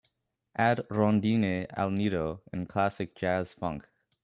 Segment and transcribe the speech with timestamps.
[0.67, 3.87] add rondine al nido in Classic Jazz Funk